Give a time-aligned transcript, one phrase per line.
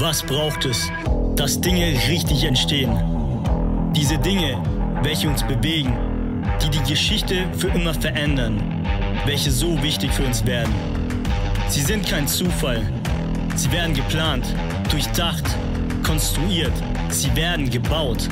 [0.00, 0.90] Was braucht es,
[1.36, 2.90] dass Dinge richtig entstehen?
[3.94, 4.56] Diese Dinge,
[5.02, 5.94] welche uns bewegen,
[6.62, 8.82] die die Geschichte für immer verändern,
[9.26, 10.74] welche so wichtig für uns werden.
[11.68, 12.80] Sie sind kein Zufall.
[13.56, 14.46] Sie werden geplant,
[14.90, 15.44] durchdacht,
[16.02, 16.72] konstruiert.
[17.10, 18.26] Sie werden gebaut.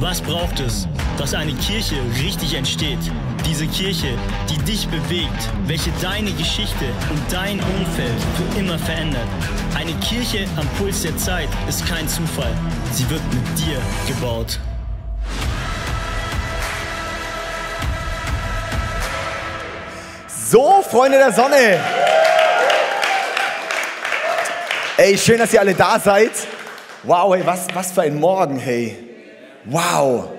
[0.00, 3.12] Was braucht es, dass eine Kirche richtig entsteht?
[3.46, 4.16] Diese Kirche,
[4.48, 9.26] die dich bewegt, welche deine Geschichte und dein Umfeld für immer verändert.
[9.76, 12.52] Eine Kirche am Puls der Zeit ist kein Zufall.
[12.92, 14.58] Sie wird mit dir gebaut.
[20.26, 21.80] So, Freunde der Sonne.
[24.96, 26.30] Ey, schön, dass ihr alle da seid.
[27.02, 28.96] Wow, hey, was, was für ein Morgen, hey.
[29.64, 30.33] Wow.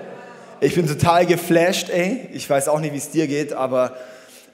[0.58, 2.30] Ich bin total geflasht, ey.
[2.32, 3.94] Ich weiß auch nicht, wie es dir geht, aber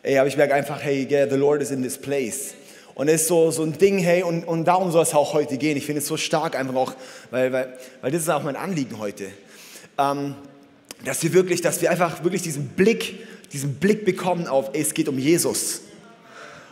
[0.03, 2.55] ey, aber ich merke einfach, hey, yeah, the Lord is in this place.
[2.95, 5.57] Und es ist so, so ein Ding, hey, und, und darum soll es auch heute
[5.59, 5.77] gehen.
[5.77, 6.95] Ich finde es so stark einfach auch,
[7.31, 9.29] weil, weil, weil das ist auch mein Anliegen heute.
[9.97, 10.35] Ähm,
[11.05, 13.21] dass wir wirklich, dass wir einfach wirklich diesen Blick,
[13.53, 15.83] diesen Blick bekommen auf, ey, es geht um Jesus.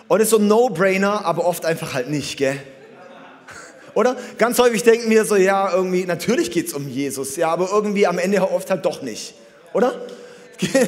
[0.08, 2.56] Und es ist so ein No-Brainer, aber oft einfach halt nicht, gell?
[3.94, 4.16] Oder?
[4.38, 8.06] Ganz häufig denken wir so, ja, irgendwie, natürlich geht es um Jesus, ja, aber irgendwie
[8.06, 9.34] am Ende oft halt doch nicht.
[9.72, 9.94] Oder?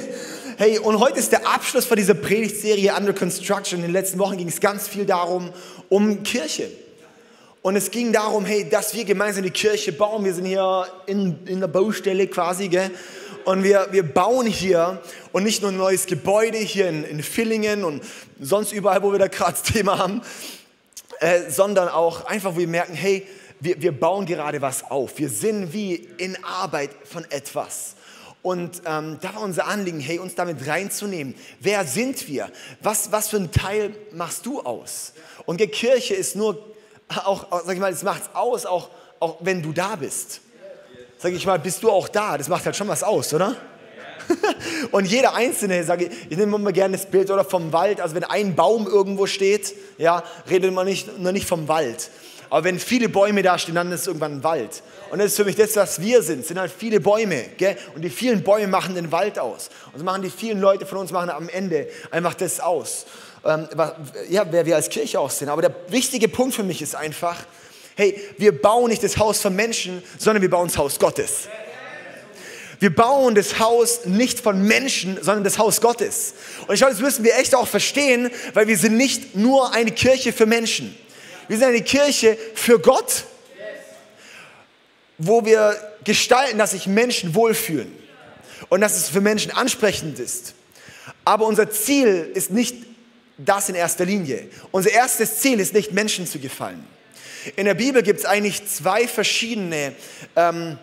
[0.59, 3.81] Hey, und heute ist der Abschluss von dieser Predigtserie Under Construction.
[3.81, 5.51] In den letzten Wochen ging es ganz viel darum,
[5.89, 6.71] um Kirche.
[7.63, 10.25] Und es ging darum, hey, dass wir gemeinsam die Kirche bauen.
[10.25, 12.91] Wir sind hier in, in der Baustelle quasi, gell?
[13.45, 15.01] Und wir, wir bauen hier
[15.33, 18.03] und nicht nur ein neues Gebäude hier in, in Villingen und
[18.41, 20.21] sonst überall, wo wir da gerade das Thema haben,
[21.23, 23.25] äh, sondern auch einfach, wo wir merken, hey,
[23.61, 25.19] wir, wir bauen gerade was auf.
[25.19, 27.95] Wir sind wie in Arbeit von etwas.
[28.43, 31.37] Und ähm, da war unser Anliegen, hey, uns damit reinzunehmen.
[31.61, 32.51] Wer sind wir?
[32.81, 35.13] Was, was für ein Teil machst du aus?
[35.47, 36.59] Und die Kirche ist nur,
[37.09, 38.91] auch, sag ich mal, es macht aus, auch,
[39.21, 40.41] auch wenn du da bist.
[41.19, 42.37] Sag ich mal, bist du auch da?
[42.37, 43.55] Das macht halt schon was aus, oder?
[44.91, 48.01] Und jeder Einzelne, sage ich, ich nehme immer gerne das Bild oder vom Wald.
[48.01, 52.11] Also wenn ein Baum irgendwo steht, ja, redet man nicht, nur nicht vom Wald.
[52.51, 54.83] Aber wenn viele Bäume da stehen, dann ist es irgendwann ein Wald.
[55.11, 57.47] Und das ist für mich das, was wir sind, sind halt viele Bäume.
[57.57, 57.79] Gell?
[57.95, 59.71] Und die vielen Bäume machen den Wald aus.
[59.93, 63.07] Und so machen die vielen Leute von uns machen am Ende einfach das aus.
[63.45, 63.69] Ähm,
[64.29, 65.49] ja, wer wir als Kirche aussehen.
[65.49, 67.37] Aber der wichtige Punkt für mich ist einfach,
[67.97, 71.49] hey, wir bauen nicht das Haus von Menschen, sondern wir bauen das Haus Gottes.
[72.83, 76.35] Wir bauen das Haus nicht von Menschen, sondern das Haus Gottes.
[76.67, 79.93] Und ich glaube, das müssen wir echt auch verstehen, weil wir sind nicht nur eine
[79.93, 80.93] Kirche für Menschen.
[81.47, 83.23] Wir sind eine Kirche für Gott,
[85.17, 87.97] wo wir gestalten, dass sich Menschen wohlfühlen
[88.69, 90.55] und dass es für Menschen ansprechend ist.
[91.25, 92.75] Aber unser Ziel ist nicht
[93.39, 94.49] das in erster Linie.
[94.73, 96.85] Unser erstes Ziel ist nicht, Menschen zu gefallen.
[97.55, 99.93] In der Bibel gibt es eigentlich zwei verschiedene,
[100.35, 100.81] ähm,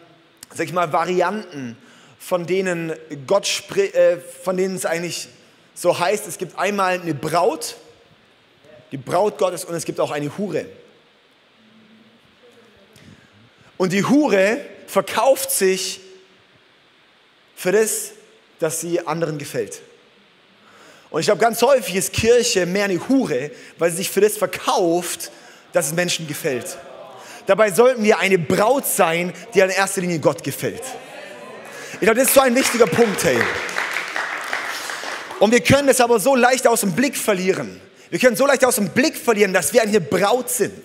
[0.55, 1.75] sag ich mal, Varianten
[2.19, 2.93] von denen
[3.25, 3.47] Gott
[3.77, 5.29] äh, von denen es eigentlich
[5.73, 7.77] so heißt, es gibt einmal eine Braut,
[8.91, 10.65] die Braut Gottes und es gibt auch eine Hure.
[13.77, 16.01] Und die Hure verkauft sich
[17.55, 18.11] für das,
[18.59, 19.79] dass sie anderen gefällt.
[21.09, 24.37] Und ich glaube, ganz häufig ist Kirche mehr eine Hure, weil sie sich für das
[24.37, 25.31] verkauft,
[25.71, 26.77] dass es Menschen gefällt.
[27.45, 30.83] Dabei sollten wir eine Braut sein, die in erster Linie Gott gefällt.
[32.01, 33.37] Ich glaube, das ist so ein wichtiger Punkt, hey.
[35.39, 37.81] Und wir können es aber so leicht aus dem Blick verlieren.
[38.09, 40.81] Wir können so leicht aus dem Blick verlieren, dass wir eine Braut sind.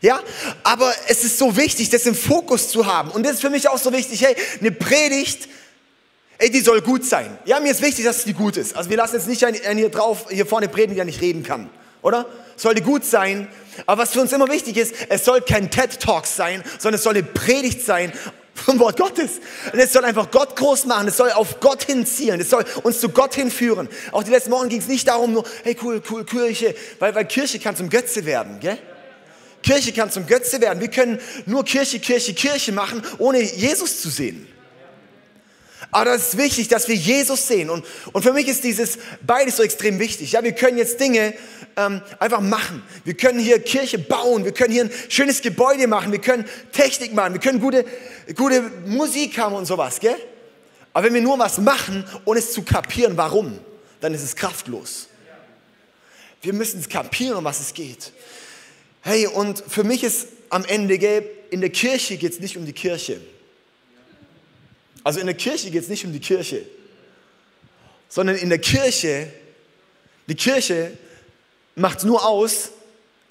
[0.00, 0.18] Ja,
[0.62, 3.10] aber es ist so wichtig, das im Fokus zu haben.
[3.10, 5.46] Und das ist für mich auch so wichtig, hey, eine Predigt,
[6.38, 7.36] ey, die soll gut sein.
[7.44, 8.74] Ja, mir ist wichtig, dass die gut ist.
[8.74, 11.68] Also wir lassen jetzt nicht einen hier drauf, hier vorne predigen, der nicht reden kann.
[12.00, 12.24] Oder?
[12.56, 13.46] Sollte gut sein.
[13.84, 17.14] Aber was für uns immer wichtig ist, es soll kein TED-Talk sein, sondern es soll
[17.14, 18.10] eine Predigt sein
[18.54, 19.40] vom Wort Gottes.
[19.72, 23.00] Und es soll einfach Gott groß machen, es soll auf Gott hinziehen, es soll uns
[23.00, 23.88] zu Gott hinführen.
[24.12, 27.24] Auch die letzten Wochen ging es nicht darum, nur, hey cool, cool, Kirche, weil, weil
[27.26, 28.78] Kirche kann zum Götze werden, gell?
[29.62, 30.80] Kirche kann zum Götze werden.
[30.80, 34.46] Wir können nur Kirche, Kirche, Kirche machen, ohne Jesus zu sehen.
[35.90, 37.68] Aber das ist wichtig, dass wir Jesus sehen.
[37.68, 40.32] Und, und für mich ist dieses beides so extrem wichtig.
[40.32, 41.34] Ja, wir können jetzt Dinge
[41.76, 42.82] ähm, einfach machen.
[43.04, 44.44] Wir können hier Kirche bauen.
[44.44, 46.12] Wir können hier ein schönes Gebäude machen.
[46.12, 47.32] Wir können Technik machen.
[47.32, 47.84] Wir können gute,
[48.36, 50.16] gute Musik haben und sowas, gell?
[50.92, 53.58] Aber wenn wir nur was machen, ohne es zu kapieren, warum,
[54.00, 55.08] dann ist es kraftlos.
[56.42, 58.12] Wir müssen es kapieren, um was es geht.
[59.02, 62.64] Hey, und für mich ist am Ende, gell, in der Kirche geht es nicht um
[62.64, 63.20] die Kirche.
[65.02, 66.64] Also in der Kirche geht es nicht um die Kirche,
[68.08, 69.32] sondern in der Kirche,
[70.26, 70.96] die Kirche
[71.74, 72.70] macht nur aus,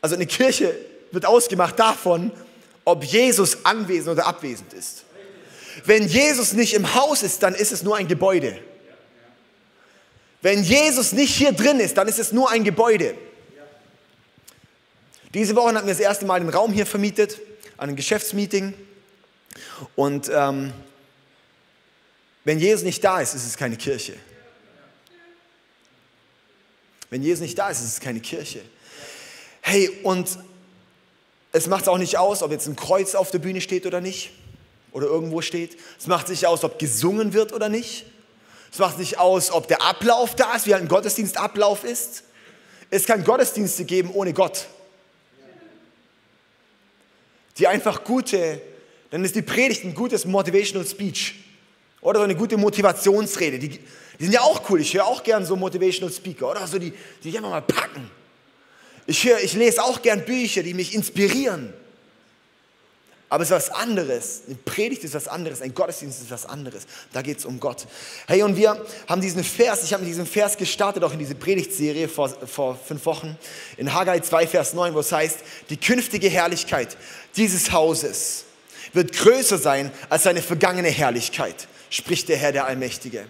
[0.02, 0.76] also eine Kirche
[1.12, 2.32] wird ausgemacht davon,
[2.86, 5.04] ob Jesus anwesend oder abwesend ist.
[5.86, 8.60] Wenn Jesus nicht im Haus ist, dann ist es nur ein Gebäude.
[10.42, 13.16] Wenn Jesus nicht hier drin ist, dann ist es nur ein Gebäude.
[15.34, 17.40] Diese Woche hatten wir das erste Mal den Raum hier vermietet,
[17.78, 18.74] an einem Geschäftsmeeting.
[19.96, 20.74] Und ähm,
[22.50, 24.16] wenn Jesus nicht da ist, ist es keine Kirche.
[27.12, 28.62] Wenn Jesus nicht da ist, ist es keine Kirche.
[29.62, 30.28] Hey, und
[31.52, 34.02] es macht es auch nicht aus, ob jetzt ein Kreuz auf der Bühne steht oder
[34.02, 34.32] nicht.
[34.94, 35.78] Oder irgendwo steht.
[36.00, 38.08] Es macht nicht aus, ob gesungen wird oder nicht.
[38.72, 42.24] Es macht nicht aus, ob der Ablauf da ist, wie ein Gottesdienstablauf ist.
[42.90, 44.66] Es kann Gottesdienste geben ohne Gott.
[47.60, 48.60] Die einfach gute,
[49.12, 51.36] dann ist die Predigt ein gutes Motivational Speech.
[52.02, 53.60] Oder so eine gute Motivationsrede.
[53.60, 54.82] Die, die sind ja auch cool.
[54.82, 56.52] Ich höre auch gern so Motivational Speaker.
[56.52, 56.94] Oder so die,
[57.24, 58.10] die einfach mal packen.
[59.06, 61.74] Ich, höre, ich lese auch gern Bücher, die mich inspirieren.
[63.30, 64.42] Aber es ist was anderes.
[64.48, 65.62] Eine Predigt ist was anderes.
[65.62, 66.88] Ein Gottesdienst ist was anderes.
[67.14, 67.86] Da geht es um Gott.
[68.28, 71.36] Hey, und wir haben diesen Vers, ich habe mit diesem Vers gestartet, auch in diese
[71.36, 73.38] Predigtserie vor, vor fünf Wochen,
[73.78, 76.98] in Haggai 2, Vers 9, wo es heißt, die künftige Herrlichkeit
[77.36, 78.46] dieses Hauses
[78.94, 83.26] wird größer sein als seine vergangene Herrlichkeit, spricht der Herr der Allmächtige.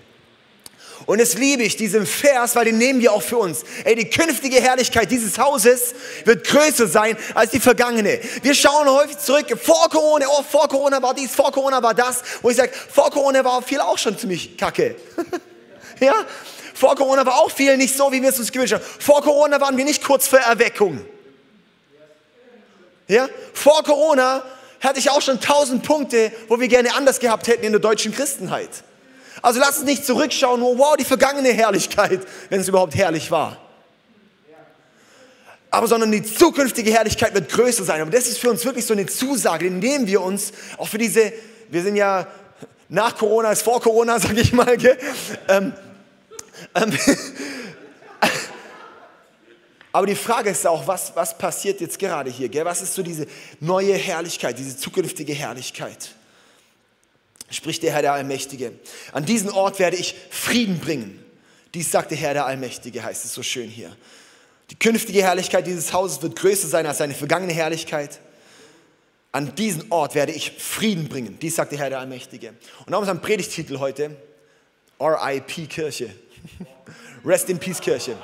[1.06, 3.63] Und das liebe ich, diesen Vers, weil den nehmen wir auch für uns.
[3.85, 5.95] Ey, die künftige Herrlichkeit dieses Hauses
[6.25, 8.19] wird größer sein als die vergangene.
[8.41, 12.21] Wir schauen häufig zurück, vor Corona, oh, vor Corona war dies, vor Corona war das,
[12.41, 14.95] wo ich sage, vor Corona war viel auch schon ziemlich kacke.
[16.00, 16.13] ja?
[16.73, 18.83] Vor Corona war auch viel nicht so, wie wir es uns gewünscht haben.
[19.00, 21.01] Vor Corona waren wir nicht kurz vor Erweckung.
[23.07, 23.27] Ja?
[23.53, 24.44] Vor Corona
[24.81, 28.13] hatte ich auch schon tausend Punkte, wo wir gerne anders gehabt hätten in der deutschen
[28.13, 28.69] Christenheit.
[29.41, 33.57] Also lass uns nicht zurückschauen, oh wow, die vergangene Herrlichkeit, wenn es überhaupt herrlich war.
[35.71, 38.01] Aber sondern die zukünftige Herrlichkeit wird größer sein.
[38.01, 41.31] Aber das ist für uns wirklich so eine Zusage, nehmen wir uns auch für diese,
[41.69, 42.27] wir sind ja
[42.89, 44.77] nach Corona als vor Corona, sage ich mal.
[44.77, 44.97] Gell?
[45.47, 45.73] Ähm,
[46.75, 46.91] ähm,
[49.91, 52.50] aber die Frage ist auch, was, was passiert jetzt gerade hier?
[52.50, 52.65] Gell?
[52.65, 53.25] Was ist so diese
[53.59, 56.15] neue Herrlichkeit, diese zukünftige Herrlichkeit?
[57.51, 58.74] spricht der Herr der Allmächtige.
[59.12, 61.24] An diesen Ort werde ich Frieden bringen.
[61.74, 63.95] Dies sagt der Herr der Allmächtige, heißt es so schön hier.
[64.71, 68.19] Die künftige Herrlichkeit dieses Hauses wird größer sein als seine vergangene Herrlichkeit.
[69.31, 71.38] An diesen Ort werde ich Frieden bringen.
[71.39, 72.53] Dies sagt der Herr der Allmächtige.
[72.85, 74.15] Und ist ein Predigtitel heute
[75.00, 76.13] RIP Kirche.
[77.25, 78.15] Rest in Peace Kirche.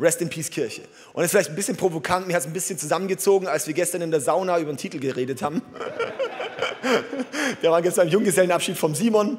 [0.00, 0.82] Rest in Peace Kirche.
[1.12, 3.74] Und das ist vielleicht ein bisschen provokant, mir hat es ein bisschen zusammengezogen, als wir
[3.74, 5.62] gestern in der Sauna über den Titel geredet haben.
[7.60, 9.36] Wir waren gestern im Junggesellenabschied vom Simon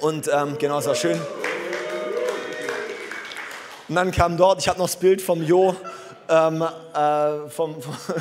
[0.00, 1.18] und ähm, genau, es war schön.
[3.88, 5.74] Und dann kam dort, ich habe noch das Bild vom Jo,
[6.28, 7.76] ähm, äh, vom,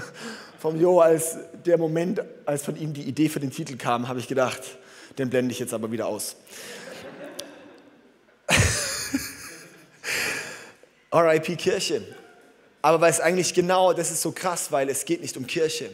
[0.59, 4.19] vom Jo, als der Moment, als von ihm die Idee für den Titel kam, habe
[4.19, 4.61] ich gedacht,
[5.17, 6.37] den blende ich jetzt aber wieder aus.
[11.11, 12.03] RIP Kirche.
[12.81, 15.91] Aber weil es eigentlich genau, das ist so krass, weil es geht nicht um Kirche.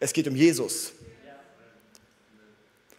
[0.00, 0.92] Es geht um Jesus.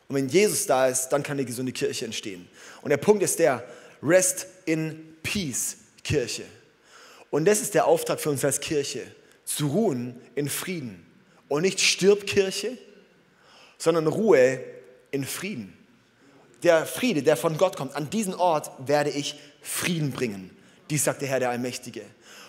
[0.08, 2.48] Und wenn Jesus da ist, dann kann eine gesunde Kirche entstehen.
[2.82, 3.64] Und der Punkt ist der,
[4.02, 6.46] Rest in Peace Kirche.
[7.30, 9.06] Und das ist der Auftrag für uns als Kirche,
[9.46, 11.06] zu ruhen in Frieden.
[11.48, 12.78] Und nicht stirb Kirche,
[13.78, 14.62] sondern Ruhe
[15.12, 15.74] in Frieden.
[16.64, 20.52] Der Friede, der von Gott kommt, an diesen Ort werde ich Frieden bringen.
[20.90, 22.02] Dies sagt der Herr der Allmächtige.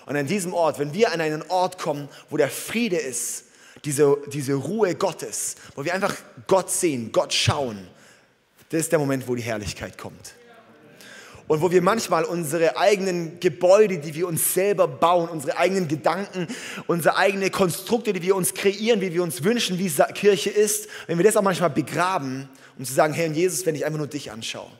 [0.06, 3.44] Und an diesem Ort, wenn wir an einen Ort kommen, wo der Friede ist,
[3.84, 6.14] diese, diese Ruhe Gottes, wo wir einfach
[6.46, 7.86] Gott sehen, Gott schauen,
[8.70, 10.34] das ist der Moment, wo die Herrlichkeit kommt.
[11.48, 16.46] Und wo wir manchmal unsere eigenen Gebäude, die wir uns selber bauen, unsere eigenen Gedanken,
[16.86, 21.18] unsere eigenen Konstrukte, die wir uns kreieren, wie wir uns wünschen, wie Kirche ist, wenn
[21.18, 24.30] wir das auch manchmal begraben, um zu sagen, Herr Jesus, wenn ich einfach nur dich
[24.30, 24.70] anschaue.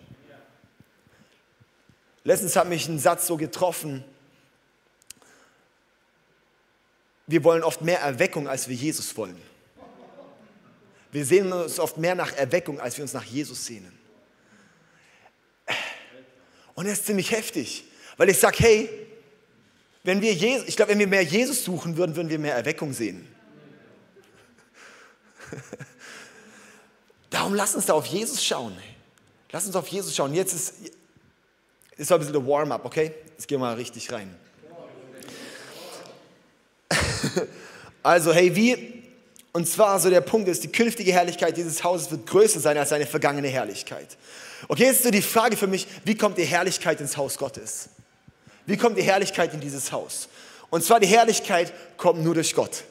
[2.25, 4.05] Letztens hat mich ein Satz so getroffen,
[7.27, 9.41] wir wollen oft mehr Erweckung, als wir Jesus wollen.
[11.13, 13.97] Wir sehen uns oft mehr nach Erweckung, als wir uns nach Jesus sehnen.
[16.75, 17.85] Und das ist ziemlich heftig,
[18.17, 18.89] weil ich sage, hey,
[20.03, 22.93] wenn wir Jesus, ich glaube, wenn wir mehr Jesus suchen würden, würden wir mehr Erweckung
[22.93, 23.27] sehen.
[27.31, 28.77] Darum lass uns da auf Jesus schauen.
[29.53, 30.35] Lass uns auf Jesus schauen.
[30.35, 30.75] Jetzt ist,
[32.01, 33.13] ist ein bisschen der Warm-up, okay?
[33.37, 34.35] Jetzt gehen wir mal richtig rein.
[38.03, 39.03] Also, hey, wie?
[39.53, 42.89] Und zwar so der Punkt ist, die künftige Herrlichkeit dieses Hauses wird größer sein als
[42.89, 44.17] seine vergangene Herrlichkeit.
[44.69, 47.91] Okay, jetzt ist so die Frage für mich, wie kommt die Herrlichkeit ins Haus Gottes?
[48.65, 50.29] Wie kommt die Herrlichkeit in dieses Haus?
[50.71, 52.85] Und zwar die Herrlichkeit kommt nur durch Gott.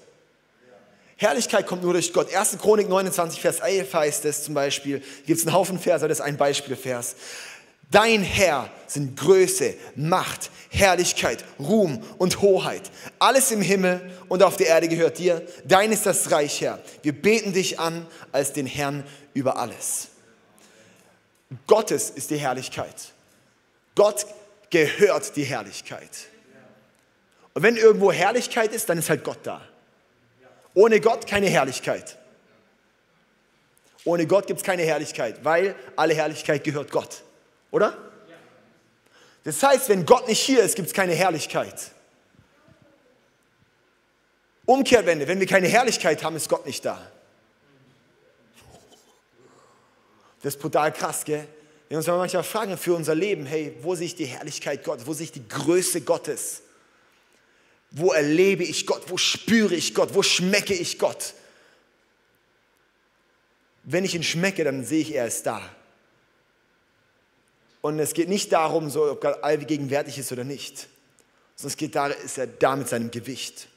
[1.15, 2.33] Herrlichkeit kommt nur durch Gott.
[2.33, 2.57] 1.
[2.59, 6.23] Chronik 29, Vers 11 heißt es zum Beispiel, gibt es einen Haufen Verse, das ist
[6.23, 7.15] ein Beispielvers.
[7.91, 12.91] Dein Herr sind Größe, Macht, Herrlichkeit, Ruhm und Hoheit.
[13.17, 15.41] Alles im Himmel und auf der Erde gehört dir.
[15.65, 16.79] Dein ist das Reich, Herr.
[17.01, 19.03] Wir beten dich an als den Herrn
[19.33, 20.09] über alles.
[21.65, 22.95] Gottes ist die Herrlichkeit.
[23.95, 24.27] Gott
[24.69, 26.27] gehört die Herrlichkeit.
[27.55, 29.61] Und wenn irgendwo Herrlichkeit ist, dann ist halt Gott da.
[30.75, 32.19] Ohne Gott keine Herrlichkeit.
[34.05, 37.23] Ohne Gott gibt es keine Herrlichkeit, weil alle Herrlichkeit gehört Gott.
[37.71, 37.97] Oder?
[39.43, 41.91] Das heißt, wenn Gott nicht hier ist, gibt es keine Herrlichkeit.
[44.65, 47.11] Umkehrwende, wenn wir keine Herrlichkeit haben, ist Gott nicht da.
[50.41, 51.47] Das ist brutal krass, gell?
[51.87, 55.13] Wir uns manchmal fragen für unser Leben, hey, wo sehe ich die Herrlichkeit Gottes, wo
[55.13, 56.61] sehe ich die Größe Gottes?
[57.91, 59.03] Wo erlebe ich Gott?
[59.07, 60.13] Wo spüre ich Gott?
[60.13, 61.33] Wo schmecke ich Gott?
[63.83, 65.67] Wenn ich ihn schmecke, dann sehe ich, er ist da.
[67.81, 70.87] Und es geht nicht darum, so, ob Gott allgegenwärtig ist oder nicht,
[71.55, 73.67] sondern es geht darum, ist er da mit seinem Gewicht.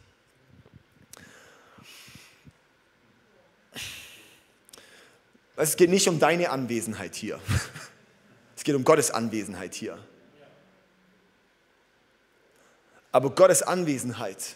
[5.57, 7.39] Es geht nicht um deine Anwesenheit hier.
[8.55, 9.99] Es geht um Gottes Anwesenheit hier.
[13.11, 14.55] Aber Gottes Anwesenheit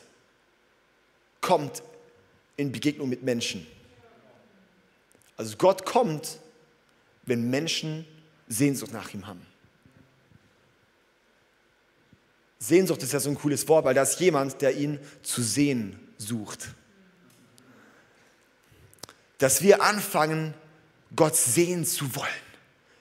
[1.41, 1.83] kommt
[2.57, 3.67] in Begegnung mit Menschen.
[5.37, 6.39] Also Gott kommt,
[7.25, 8.07] wenn Menschen
[8.49, 9.45] Sehnsucht nach ihm haben.
[12.59, 15.99] Sehnsucht ist ja so ein cooles Wort, weil da ist jemand, der ihn zu sehen
[16.19, 16.75] sucht.
[19.39, 20.55] Dass wir anfangen,
[21.15, 22.29] Gott sehen zu wollen,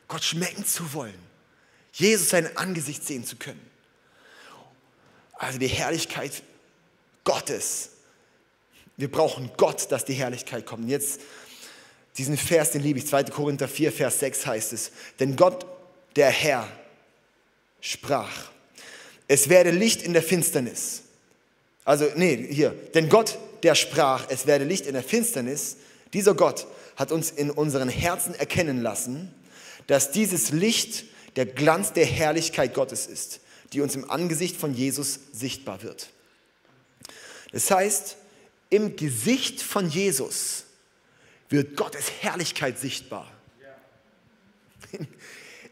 [0.08, 1.18] Gott schmecken zu wollen,
[1.94, 3.66] Jesus sein Angesicht sehen zu können.
[5.34, 6.44] Also die Herrlichkeit
[7.24, 7.92] Gottes.
[8.98, 10.84] Wir brauchen Gott, dass die Herrlichkeit kommt.
[10.84, 11.22] Und jetzt
[12.18, 13.08] diesen Vers, den liebe ich.
[13.08, 13.26] 2.
[13.26, 14.92] Korinther 4, Vers 6 heißt es.
[15.20, 15.66] Denn Gott,
[16.16, 16.68] der Herr,
[17.82, 18.52] sprach,
[19.28, 21.02] es werde Licht in der Finsternis.
[21.84, 22.76] Also, nee, hier.
[22.94, 25.78] Denn Gott, der sprach, es werde Licht in der Finsternis.
[26.14, 29.34] Dieser Gott hat uns in unseren Herzen erkennen lassen,
[29.88, 31.06] dass dieses Licht
[31.36, 33.42] der Glanz der Herrlichkeit Gottes ist
[33.74, 36.10] die uns im Angesicht von Jesus sichtbar wird.
[37.52, 38.18] Das heißt,
[38.70, 40.65] im Gesicht von Jesus
[41.50, 43.32] wird Gottes Herrlichkeit sichtbar.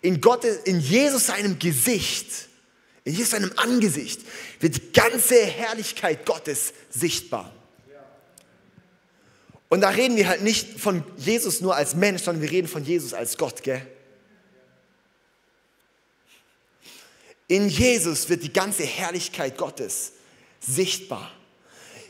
[0.02, 2.50] In, Gottes, in Jesus seinem Gesicht,
[3.06, 4.22] in Jesus seinem Angesicht
[4.60, 7.54] wird die ganze Herrlichkeit Gottes sichtbar.
[9.70, 12.84] Und da reden wir halt nicht von Jesus nur als Mensch, sondern wir reden von
[12.84, 13.82] Jesus als Gott, gell?
[17.48, 20.14] In Jesus wird die ganze Herrlichkeit Gottes
[20.60, 21.32] sichtbar.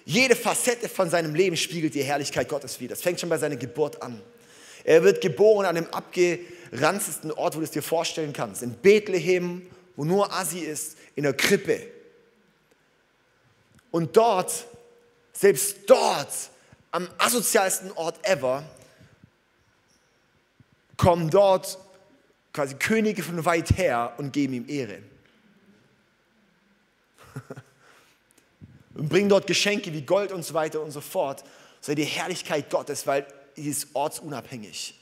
[0.06, 2.96] Jede Facette von seinem Leben spiegelt die Herrlichkeit Gottes wider.
[2.96, 4.22] Das fängt schon bei seiner Geburt an.
[4.84, 8.64] Er wird geboren an dem abgeranztesten Ort, wo du es dir vorstellen kannst.
[8.64, 9.62] In Bethlehem,
[9.96, 11.88] wo nur Asi ist, in der Krippe.
[13.92, 14.66] Und dort,
[15.32, 16.34] selbst dort,
[16.92, 18.64] am asozialsten Ort ever,
[20.98, 21.78] kommen dort
[22.52, 25.00] quasi Könige von weit her und geben ihm Ehre.
[28.96, 31.44] und bringen dort Geschenke wie Gold und so weiter und so fort.
[31.82, 35.00] Sei die Herrlichkeit Gottes, weil sie ist ortsunabhängig.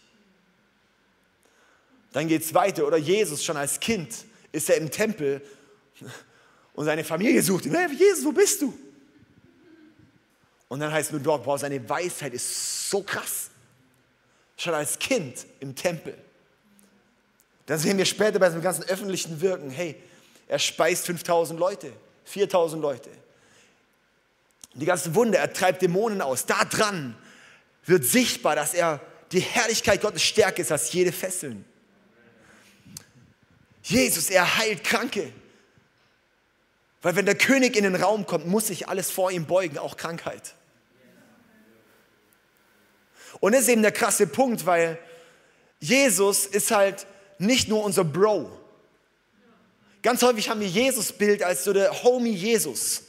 [2.13, 2.85] Dann geht es weiter.
[2.87, 5.41] Oder Jesus schon als Kind ist er im Tempel
[6.73, 7.75] und seine Familie sucht ihn.
[7.75, 8.77] Hey, Jesus, wo bist du?
[10.67, 13.49] Und dann heißt es nur dort, boah, seine Weisheit ist so krass.
[14.57, 16.17] Schon als Kind im Tempel.
[17.65, 19.95] Dann sehen wir später bei seinem ganzen öffentlichen Wirken, hey,
[20.47, 21.91] er speist 5000 Leute,
[22.25, 23.09] 4000 Leute.
[24.73, 26.45] Die ganzen Wunder, er treibt Dämonen aus.
[26.45, 27.15] Da dran
[27.85, 29.01] wird sichtbar, dass er
[29.31, 31.65] die Herrlichkeit Gottes stärker ist als jede Fesseln.
[33.83, 35.33] Jesus, er heilt Kranke.
[37.01, 39.97] Weil wenn der König in den Raum kommt, muss sich alles vor ihm beugen, auch
[39.97, 40.53] Krankheit.
[43.39, 44.99] Und das ist eben der krasse Punkt, weil
[45.79, 47.07] Jesus ist halt
[47.39, 48.51] nicht nur unser Bro.
[50.03, 53.03] Ganz häufig haben wir Jesus-Bild als so der Homie Jesus.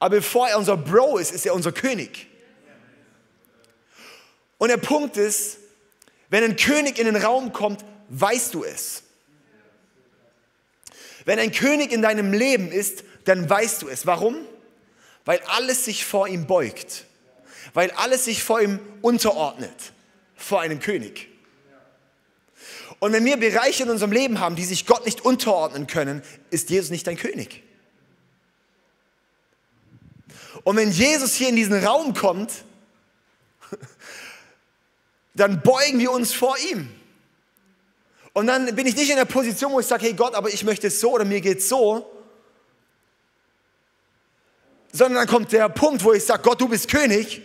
[0.00, 2.26] Aber bevor er unser Bro ist, ist er unser König.
[4.58, 5.58] Und der Punkt ist,
[6.30, 9.02] wenn ein König in den Raum kommt, weißt du es.
[11.24, 14.06] Wenn ein König in deinem Leben ist, dann weißt du es.
[14.06, 14.36] Warum?
[15.26, 17.04] Weil alles sich vor ihm beugt.
[17.74, 19.92] Weil alles sich vor ihm unterordnet.
[20.34, 21.28] Vor einem König.
[23.00, 26.70] Und wenn wir Bereiche in unserem Leben haben, die sich Gott nicht unterordnen können, ist
[26.70, 27.62] Jesus nicht dein König.
[30.64, 32.52] Und wenn Jesus hier in diesen Raum kommt,
[35.34, 36.88] dann beugen wir uns vor ihm.
[38.32, 40.64] Und dann bin ich nicht in der Position, wo ich sage, hey Gott, aber ich
[40.64, 42.10] möchte es so oder mir geht es so.
[44.92, 47.42] Sondern dann kommt der Punkt, wo ich sage, Gott, du bist König.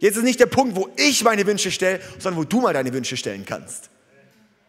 [0.00, 2.92] Jetzt ist nicht der Punkt, wo ich meine Wünsche stelle, sondern wo du mal deine
[2.92, 3.90] Wünsche stellen kannst.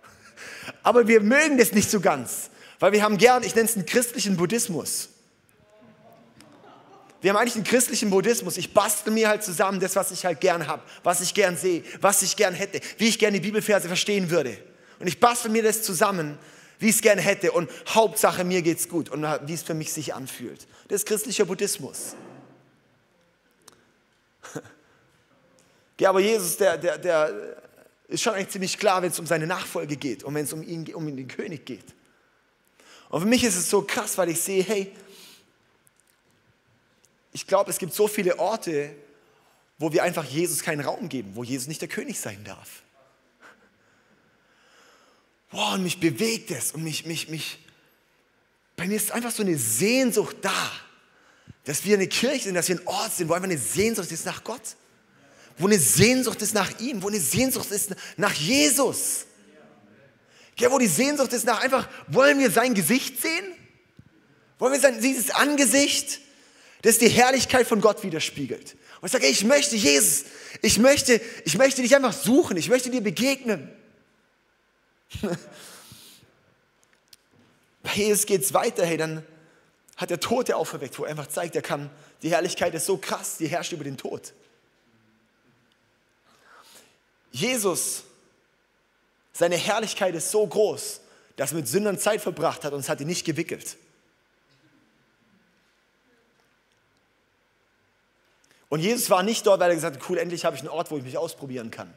[0.84, 3.86] Aber wir mögen das nicht so ganz, weil wir haben gern, ich nenne es einen
[3.86, 5.10] christlichen Buddhismus.
[7.22, 8.58] Wir haben eigentlich einen christlichen Buddhismus.
[8.58, 11.84] Ich bastel mir halt zusammen das, was ich halt gern habe, was ich gern sehe,
[12.00, 14.58] was ich gern hätte, wie ich gerne die Bibelverse verstehen würde.
[15.00, 16.38] Und ich bastel mir das zusammen,
[16.80, 19.92] wie ich es gerne hätte und Hauptsache mir geht's gut und wie es für mich
[19.92, 20.66] sich anfühlt.
[20.88, 22.16] Das ist christlicher Buddhismus.
[26.00, 27.58] Ja, aber Jesus, der, der, der
[28.08, 30.64] ist schon eigentlich ziemlich klar, wenn es um seine Nachfolge geht und wenn es um
[30.64, 31.84] ihn, um den König geht.
[33.10, 34.94] Und für mich ist es so krass, weil ich sehe, hey,
[37.32, 38.96] ich glaube, es gibt so viele Orte,
[39.78, 42.84] wo wir einfach Jesus keinen Raum geben, wo Jesus nicht der König sein darf.
[45.52, 47.60] Boah, und mich bewegt es und mich, mich, mich,
[48.76, 50.72] bei mir ist einfach so eine Sehnsucht da,
[51.64, 54.26] dass wir eine Kirche sind, dass wir ein Ort sind, wo einfach eine Sehnsucht ist
[54.26, 54.62] nach Gott,
[55.58, 59.26] wo eine Sehnsucht ist nach ihm, wo eine Sehnsucht ist nach Jesus.
[60.58, 63.46] Ja, wo die Sehnsucht ist nach einfach, wollen wir sein Gesicht sehen?
[64.58, 66.20] Wollen wir sein, dieses Angesicht?
[66.82, 68.76] Das die Herrlichkeit von Gott widerspiegelt.
[69.02, 70.26] Und ich sage, ich möchte Jesus,
[70.62, 73.70] ich möchte, ich möchte dich einfach suchen, ich möchte dir begegnen.
[77.84, 79.26] Bei Jesus geht es weiter, hey, dann
[79.98, 81.90] hat der Tote auferweckt, wo er einfach zeigt, er kann,
[82.22, 84.34] die Herrlichkeit ist so krass, die herrscht über den Tod.
[87.32, 88.04] Jesus,
[89.34, 91.02] seine Herrlichkeit ist so groß,
[91.36, 93.78] dass er mit Sündern Zeit verbracht hat und es hat ihn nicht gewickelt.
[98.70, 100.92] Und Jesus war nicht dort, weil er gesagt hat, cool, endlich habe ich einen Ort,
[100.92, 101.92] wo ich mich ausprobieren kann.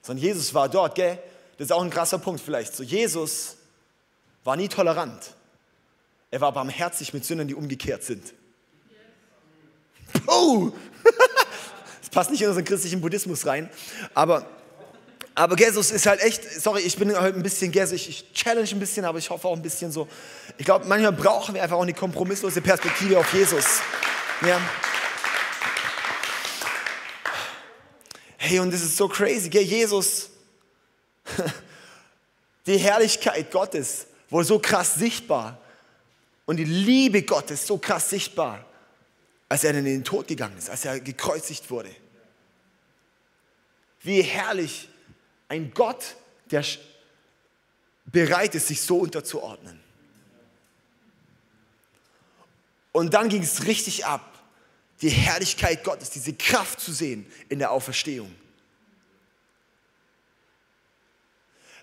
[0.00, 1.18] Sondern Jesus war dort, gell?
[1.58, 2.74] Das ist auch ein krasser Punkt vielleicht.
[2.74, 3.56] So, Jesus
[4.44, 5.34] war nie tolerant.
[6.30, 8.34] Er war barmherzig mit Sündern, die umgekehrt sind.
[10.26, 10.72] Oh!
[12.00, 13.68] Das passt nicht in unseren christlichen Buddhismus rein.
[14.14, 14.48] Aber
[15.38, 18.80] aber Jesus ist halt echt, sorry, ich bin heute ein bisschen gässig, ich challenge ein
[18.80, 20.08] bisschen, aber ich hoffe auch ein bisschen so.
[20.56, 23.78] Ich glaube, manchmal brauchen wir einfach auch eine kompromisslose Perspektive auf Jesus.
[24.44, 24.60] Ja.
[28.36, 29.62] Hey, und das ist so crazy, gell?
[29.62, 30.30] Jesus,
[32.66, 35.60] die Herrlichkeit Gottes wurde so krass sichtbar
[36.46, 38.66] und die Liebe Gottes so krass sichtbar,
[39.48, 41.94] als er in den Tod gegangen ist, als er gekreuzigt wurde.
[44.02, 44.88] Wie herrlich
[45.48, 46.16] ein Gott,
[46.50, 46.64] der
[48.06, 49.80] bereit ist, sich so unterzuordnen.
[52.92, 54.38] Und dann ging es richtig ab,
[55.02, 58.34] die Herrlichkeit Gottes, diese Kraft zu sehen in der Auferstehung.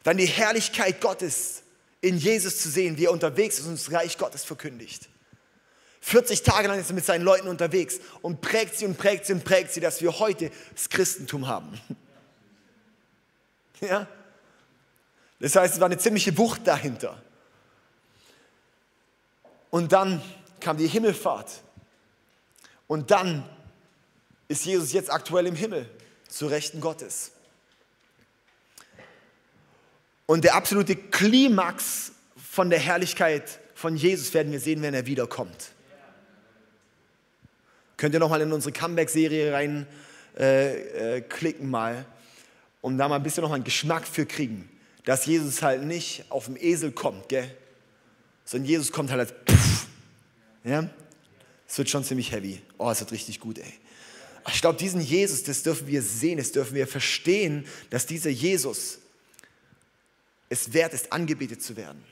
[0.03, 1.63] Dann die Herrlichkeit Gottes
[2.01, 5.09] in Jesus zu sehen, wie er unterwegs ist und das Reich Gottes verkündigt.
[6.01, 9.33] 40 Tage lang ist er mit seinen Leuten unterwegs und prägt sie und prägt sie
[9.33, 11.81] und prägt sie, dass wir heute das Christentum haben.
[13.81, 14.07] Ja?
[15.39, 17.21] Das heißt, es war eine ziemliche Wucht dahinter.
[19.69, 20.21] Und dann
[20.59, 21.61] kam die Himmelfahrt.
[22.87, 23.43] Und dann
[24.47, 25.89] ist Jesus jetzt aktuell im Himmel,
[26.29, 27.31] zu Rechten Gottes.
[30.25, 35.71] Und der absolute Klimax von der Herrlichkeit von Jesus werden wir sehen, wenn er wiederkommt.
[37.97, 39.87] Könnt ihr nochmal in unsere Comeback-Serie reinklicken
[40.37, 42.05] äh, äh, mal
[42.85, 44.69] und da mal ein bisschen noch einen Geschmack für kriegen,
[45.05, 47.49] dass Jesus halt nicht auf dem Esel kommt, gell?
[48.45, 49.87] sondern Jesus kommt halt als Pff,
[50.63, 50.87] ja?
[51.67, 52.61] Es wird schon ziemlich heavy.
[52.77, 53.73] Oh, es wird richtig gut, ey.
[54.53, 58.99] Ich glaube, diesen Jesus, das dürfen wir sehen, das dürfen wir verstehen, dass dieser Jesus
[60.49, 62.03] es wert ist, angebetet zu werden.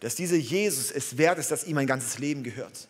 [0.00, 2.88] Dass dieser Jesus es wert ist, dass ihm mein ganzes Leben gehört.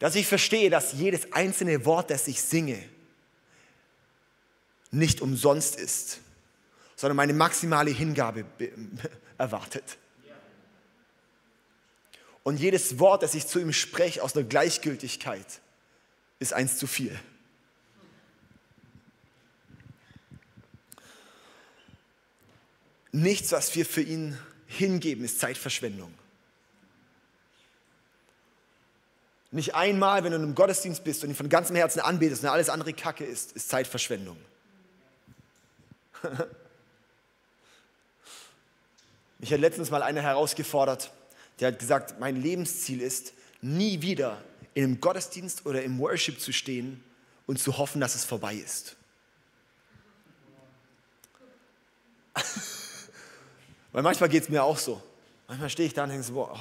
[0.00, 2.82] Dass ich verstehe, dass jedes einzelne Wort, das ich singe,
[4.92, 6.20] nicht umsonst ist,
[6.94, 8.44] sondern meine maximale Hingabe
[9.38, 9.98] erwartet.
[12.44, 15.46] Und jedes Wort, das ich zu ihm spreche aus einer Gleichgültigkeit,
[16.38, 17.18] ist eins zu viel.
[23.12, 26.12] Nichts, was wir für ihn hingeben, ist Zeitverschwendung.
[29.50, 32.48] Nicht einmal, wenn du in einem Gottesdienst bist und ihn von ganzem Herzen anbetest und
[32.48, 34.38] alles andere Kacke ist, ist Zeitverschwendung.
[39.38, 41.12] Mich hat letztens mal einer herausgefordert,
[41.60, 44.42] der hat gesagt, mein Lebensziel ist, nie wieder
[44.74, 47.02] in einem Gottesdienst oder im Worship zu stehen
[47.46, 48.96] und zu hoffen, dass es vorbei ist.
[53.92, 55.02] Weil manchmal geht es mir auch so.
[55.48, 56.58] Manchmal stehe ich da und denke so, boah,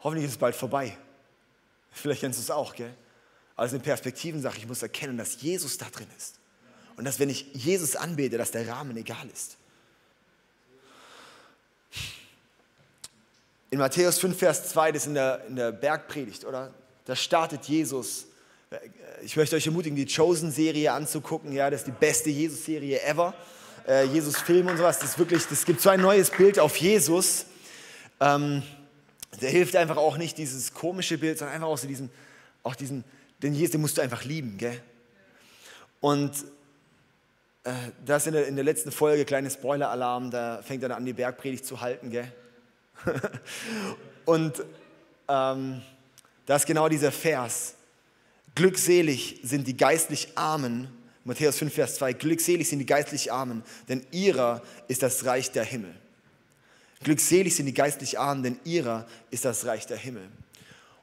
[0.00, 0.96] hoffentlich ist es bald vorbei.
[1.92, 2.94] Vielleicht kennst du es auch, gell?
[3.54, 6.40] Also in Perspektiven-Sache, ich muss erkennen, dass Jesus da drin ist.
[6.96, 9.56] Und dass wenn ich Jesus anbete, dass der Rahmen egal ist.
[13.70, 16.74] In Matthäus 5, Vers 2, das ist in der, in der Bergpredigt, oder?
[17.06, 18.26] Da startet Jesus.
[19.22, 21.52] Ich möchte euch ermutigen, die Chosen-Serie anzugucken.
[21.52, 23.34] Ja, das ist die beste Jesus-Serie ever.
[23.88, 24.98] Äh, Jesus-Film und sowas.
[24.98, 27.46] Das ist wirklich, das gibt so ein neues Bild auf Jesus.
[28.20, 28.62] Ähm,
[29.40, 32.10] der hilft einfach auch nicht dieses komische Bild, sondern einfach auch so diesen,
[32.62, 33.04] auch diesen,
[33.42, 34.80] den Jesus, den musst du einfach lieben, gell?
[36.00, 36.34] Und äh,
[38.04, 41.64] das in der, in der letzten Folge, kleiner Spoiler-Alarm, da fängt er an, die Bergpredigt
[41.64, 42.30] zu halten, gell?
[44.24, 44.64] Und
[45.28, 45.82] ähm,
[46.46, 47.74] das ist genau dieser Vers.
[48.54, 50.88] Glückselig sind die geistlich Armen,
[51.24, 55.64] Matthäus 5, Vers 2, glückselig sind die geistlich Armen, denn ihrer ist das Reich der
[55.64, 55.94] Himmel.
[57.04, 60.28] Glückselig sind die geistlich Armen, denn ihrer ist das Reich der Himmel.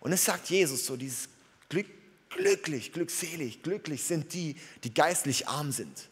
[0.01, 1.29] Und es sagt Jesus so, dieses
[1.69, 1.87] Glück,
[2.29, 6.08] glücklich, glückselig, glücklich sind die, die geistlich arm sind.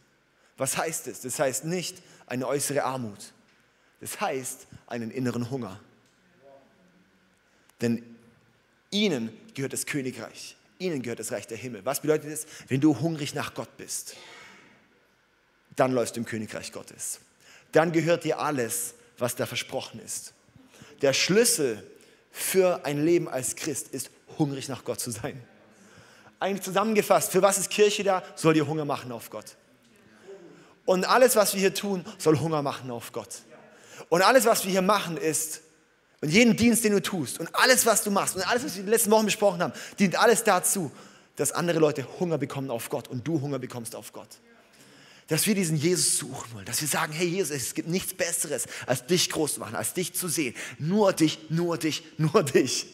[0.57, 1.21] Was heißt es?
[1.21, 3.33] Das heißt nicht eine äußere Armut.
[4.01, 5.79] Das heißt einen inneren Hunger.
[7.81, 8.03] Denn
[8.91, 10.55] ihnen gehört das Königreich.
[10.79, 11.85] Ihnen gehört das Reich der Himmel.
[11.85, 12.45] Was bedeutet es?
[12.67, 14.15] Wenn du hungrig nach Gott bist,
[15.75, 17.19] dann läufst du im Königreich Gottes.
[17.71, 20.33] Dann gehört dir alles, was da versprochen ist.
[21.01, 21.83] Der Schlüssel
[22.31, 25.41] für ein Leben als Christ ist, hungrig nach Gott zu sein.
[26.39, 28.23] Eigentlich zusammengefasst, für was ist Kirche da?
[28.35, 29.55] Soll dir Hunger machen auf Gott.
[30.87, 33.41] Und alles, was wir hier tun, soll Hunger machen auf Gott.
[34.07, 35.59] Und alles, was wir hier machen, ist,
[36.21, 38.79] und jeden Dienst, den du tust, und alles, was du machst, und alles, was wir
[38.79, 40.89] in den letzten Wochen besprochen haben, dient alles dazu,
[41.35, 44.29] dass andere Leute Hunger bekommen auf Gott und du Hunger bekommst auf Gott.
[45.27, 48.65] Dass wir diesen Jesus suchen wollen, dass wir sagen, hey Jesus, es gibt nichts Besseres,
[48.85, 50.55] als dich groß zu machen, als dich zu sehen.
[50.79, 52.87] Nur dich, nur dich, nur dich.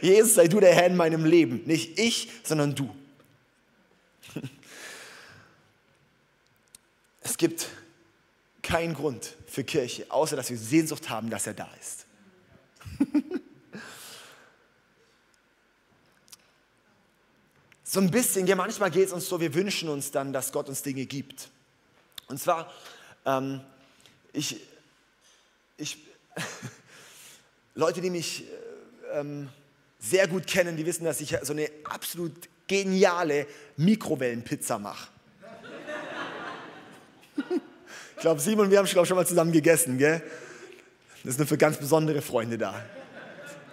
[0.00, 1.62] Jesus, sei du der Herr in meinem Leben.
[1.66, 2.94] Nicht ich, sondern du.
[7.24, 7.66] Es gibt
[8.62, 12.06] keinen Grund für Kirche, außer dass wir Sehnsucht haben, dass er da ist.
[17.82, 20.68] so ein bisschen, ja, manchmal geht es uns so, wir wünschen uns dann, dass Gott
[20.68, 21.48] uns Dinge gibt.
[22.28, 22.72] Und zwar,
[23.26, 23.60] ähm,
[24.32, 24.60] ich,
[25.76, 25.98] ich
[27.74, 29.48] Leute, die mich äh, ähm,
[29.98, 35.08] sehr gut kennen, die wissen, dass ich so eine absolut geniale Mikrowellenpizza mache.
[37.36, 40.22] ich glaube, Simon, wir haben glaub, schon mal zusammen gegessen, gell?
[41.24, 42.74] Das ist nur für ganz besondere Freunde da.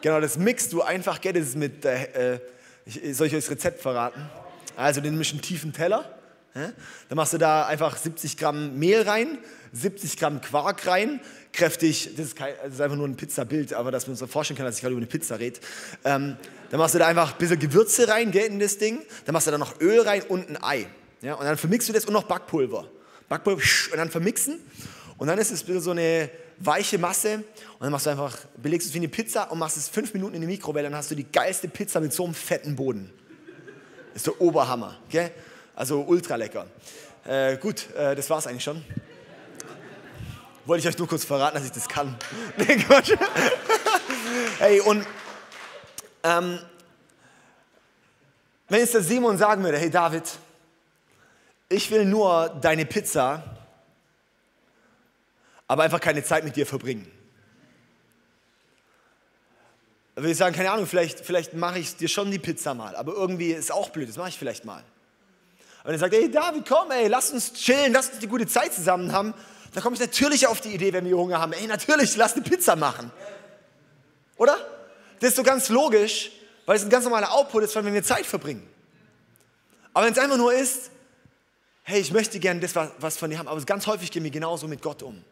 [0.01, 1.31] Genau, das mixt du einfach, gell?
[1.31, 2.41] Das ist mit, äh,
[2.85, 4.29] ich, soll ich euch das Rezept verraten?
[4.75, 6.03] Also, den mischen tiefen Teller.
[6.53, 6.73] Dann
[7.15, 9.37] machst du da einfach 70 Gramm Mehl rein,
[9.71, 11.21] 70 Gramm Quark rein,
[11.53, 14.57] kräftig, das ist, kein, das ist einfach nur ein Pizzabild, aber dass man uns vorstellen
[14.57, 15.61] kann, dass ich gerade über eine Pizza rede.
[16.03, 16.35] Ähm,
[16.71, 18.99] dann machst du da einfach ein bisschen Gewürze rein, gell, in das Ding.
[19.23, 20.87] Dann machst du da noch Öl rein und ein Ei.
[21.21, 22.85] Ja, und dann vermixst du das und noch Backpulver.
[23.31, 23.63] Backpulver
[23.93, 24.59] und dann vermixen.
[25.17, 27.35] Und dann ist es so eine weiche Masse.
[27.35, 27.45] Und
[27.79, 30.41] dann machst du einfach, belegst es wie eine Pizza und machst es fünf Minuten in
[30.41, 30.89] die Mikrowelle.
[30.89, 33.09] Dann hast du die geilste Pizza mit so einem fetten Boden.
[34.07, 34.97] Das ist der Oberhammer.
[35.07, 35.31] Gell?
[35.73, 36.67] Also ultra lecker.
[37.23, 38.83] Äh, gut, äh, das war's eigentlich schon.
[40.65, 42.17] Wollte ich euch nur kurz verraten, dass ich das kann.
[42.57, 43.13] Nee, Quatsch.
[44.59, 45.07] hey, und
[46.23, 46.59] ähm,
[48.67, 50.25] wenn jetzt der Simon sagen würde, hey David,
[51.71, 53.43] ich will nur deine Pizza,
[55.67, 57.09] aber einfach keine Zeit mit dir verbringen.
[60.15, 62.95] Dann würde ich sagen, keine Ahnung, vielleicht, vielleicht mache ich dir schon die Pizza mal,
[62.95, 64.83] aber irgendwie ist auch blöd, das mache ich vielleicht mal.
[65.83, 68.73] Und er sagt, hey David, komm, ey, lass uns chillen, lass uns die gute Zeit
[68.73, 69.33] zusammen haben.
[69.73, 72.43] Dann komme ich natürlich auf die Idee, wenn wir Hunger haben, ey, natürlich, lass eine
[72.43, 73.11] Pizza machen.
[74.35, 74.57] Oder?
[75.19, 76.31] Das ist so ganz logisch,
[76.65, 78.67] weil es ein ganz normaler Output ist, wenn wir Zeit verbringen.
[79.93, 80.91] Aber wenn es einfach nur ist,
[81.83, 84.67] hey, ich möchte gerne das, was von dir haben, aber ganz häufig gehen wir genauso
[84.67, 85.23] mit Gott um.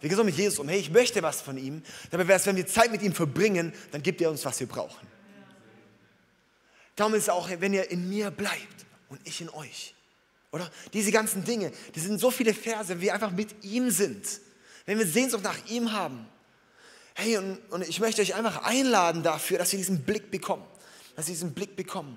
[0.00, 1.82] Wir gehen so mit Jesus um, hey, ich möchte was von ihm.
[2.10, 4.66] Dabei wäre es, wenn wir Zeit mit ihm verbringen, dann gibt er uns, was wir
[4.66, 5.06] brauchen.
[6.96, 9.94] Darum ist es auch, wenn ihr in mir bleibt, und ich in euch.
[10.52, 10.70] Oder?
[10.94, 14.24] Diese ganzen Dinge, die sind so viele Verse, wenn wir einfach mit ihm sind,
[14.86, 16.26] wenn wir Sehnsucht nach ihm haben.
[17.14, 20.64] Hey, und, und ich möchte euch einfach einladen dafür, dass wir diesen Blick bekommen.
[21.16, 22.16] Dass wir diesen Blick bekommen.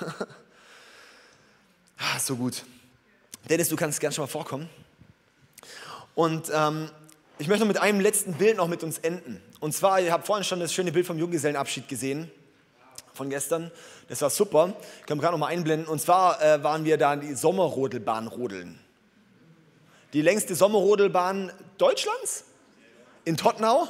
[2.02, 2.64] ah, so gut.
[3.48, 4.68] Dennis, du kannst gerne schon mal vorkommen.
[6.14, 6.90] Und ähm,
[7.38, 9.42] ich möchte noch mit einem letzten Bild noch mit uns enden.
[9.60, 12.30] Und zwar, ihr habt vorhin schon das schöne Bild vom Junggesellenabschied gesehen.
[13.14, 13.70] von gestern.
[14.08, 14.74] Das war super.
[15.06, 15.88] Können wir gerade noch mal einblenden.
[15.88, 18.78] Und zwar äh, waren wir da in die Sommerrodelbahn rodeln.
[20.12, 22.44] Die längste Sommerrodelbahn Deutschlands?
[23.24, 23.88] In Tottenau?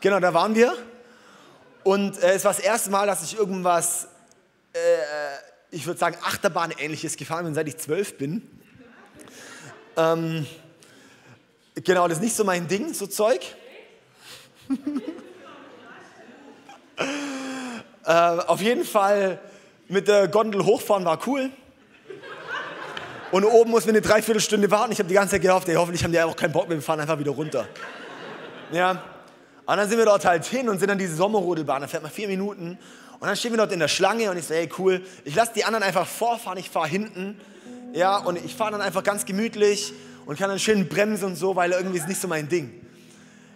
[0.00, 0.74] Genau, da waren wir.
[1.84, 4.08] Und äh, es war das erste Mal, dass ich irgendwas,
[4.72, 4.78] äh,
[5.72, 8.42] ich würde sagen, Achterbahn-ähnliches gefahren bin, seit ich zwölf bin.
[9.96, 10.46] Ähm,
[11.82, 13.40] genau, das ist nicht so mein Ding, so Zeug.
[18.04, 19.40] äh, auf jeden Fall
[19.88, 21.50] mit der Gondel hochfahren war cool.
[23.30, 24.92] Und oben muss man eine Dreiviertelstunde warten.
[24.92, 26.82] Ich habe die ganze Zeit gehofft, ey, hoffentlich haben die auch keinen Bock mehr, wir
[26.82, 27.66] fahren einfach wieder runter.
[28.72, 29.02] Ja.
[29.64, 32.12] Und dann sind wir dort halt hin und sind dann diese Sommerrodelbahn, da fährt man
[32.12, 32.78] vier Minuten.
[33.22, 35.52] Und dann stehen wir dort in der Schlange und ich so, ey, cool, ich lasse
[35.54, 37.40] die anderen einfach vorfahren, ich fahre hinten.
[37.92, 39.92] Ja, und ich fahre dann einfach ganz gemütlich
[40.26, 42.72] und kann dann schön bremsen und so, weil irgendwie ist nicht so mein Ding.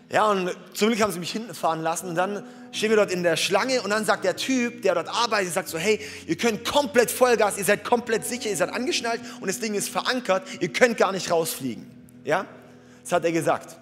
[0.08, 3.10] Ja, und zum Glück haben sie mich hinten fahren lassen und dann stehen wir dort
[3.10, 5.98] in der Schlange und dann sagt der Typ, der dort arbeitet, sagt so, hey,
[6.28, 9.88] ihr könnt komplett Vollgas, ihr seid komplett sicher, ihr seid angeschnallt und das Ding ist
[9.88, 11.90] verankert, ihr könnt gar nicht rausfliegen.
[12.22, 12.46] Ja,
[13.02, 13.78] das hat er gesagt.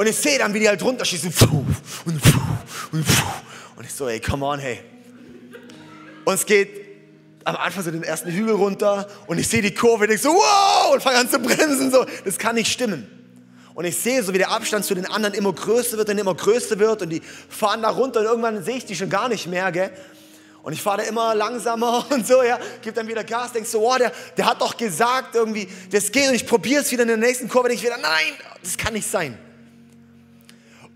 [0.00, 1.30] Und ich sehe dann, wie die halt runterschießen.
[2.90, 4.80] Und ich so, ey, come on, hey.
[6.24, 6.70] Und es geht
[7.44, 10.30] am Anfang so den ersten Hügel runter und ich sehe die Kurve und ich so,
[10.30, 11.90] wow, und fange an zu bremsen.
[11.90, 12.06] So.
[12.24, 13.06] Das kann nicht stimmen.
[13.74, 16.34] Und ich sehe so, wie der Abstand zu den anderen immer größer wird und immer
[16.34, 19.48] größer wird und die fahren da runter und irgendwann sehe ich die schon gar nicht
[19.48, 19.90] mehr, gell?
[20.62, 23.86] Und ich fahre da immer langsamer und so, ja, gib dann wieder Gas, denkst so,
[23.86, 27.08] oh, der, der hat doch gesagt irgendwie, das geht und ich probiere es wieder in
[27.08, 28.32] der nächsten Kurve, denke ich wieder, nein,
[28.62, 29.38] das kann nicht sein.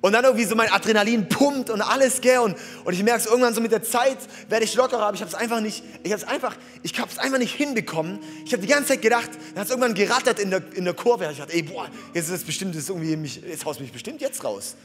[0.04, 2.40] Und dann irgendwie so mein Adrenalin pumpt und alles, gell?
[2.40, 4.18] Und, und ich merke es irgendwann so mit der Zeit
[4.50, 7.10] werde ich lockerer, aber ich habe es einfach nicht, ich habe es einfach, ich habe
[7.10, 8.18] es einfach nicht hinbekommen.
[8.44, 10.92] Ich habe die ganze Zeit gedacht, dann hat es irgendwann gerattert in der, in der
[10.92, 11.26] Kurve.
[11.32, 14.20] Ich dachte, ey, boah, jetzt ist es bestimmt, das irgendwie, mich, jetzt haust mich bestimmt
[14.20, 14.76] jetzt raus.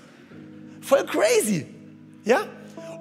[0.79, 1.65] Voll crazy,
[2.23, 2.47] ja?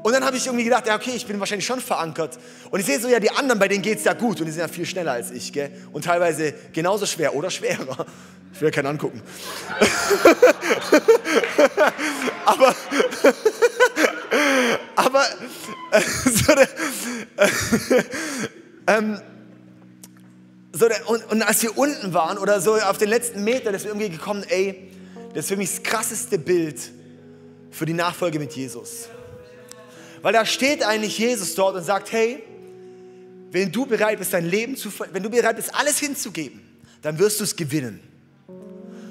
[0.03, 2.39] Und dann habe ich irgendwie gedacht, ja, okay, ich bin wahrscheinlich schon verankert.
[2.71, 4.53] Und ich sehe so, ja, die anderen, bei denen geht es ja gut und die
[4.53, 5.71] sind ja viel schneller als ich, gell?
[5.93, 8.07] Und teilweise genauso schwer oder schwerer.
[8.55, 9.21] Ich will keinen angucken.
[12.47, 12.75] aber,
[14.97, 15.25] aber,
[15.93, 16.69] äh, so der,
[17.37, 17.49] äh,
[18.87, 19.21] ähm,
[20.73, 23.85] so der, und, und, als wir unten waren oder so auf den letzten Meter, ist
[23.85, 24.91] wir irgendwie gekommen, ey,
[25.35, 26.79] das ist für mich das krasseste Bild
[27.71, 29.09] für die Nachfolge mit Jesus.
[30.23, 32.43] Weil da steht eigentlich Jesus dort und sagt, hey,
[33.51, 36.61] wenn du bereit bist, dein Leben zu, wenn du bereit bist, alles hinzugeben,
[37.03, 38.01] dann wirst du es gewinnen.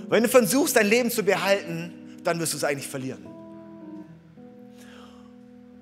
[0.10, 3.26] Wenn du versuchst, dein Leben zu behalten, dann wirst du es eigentlich verlieren.